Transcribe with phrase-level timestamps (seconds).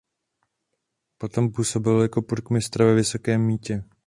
[1.17, 3.83] Potom působil jako purkmistr ve Vysokém Mýtě.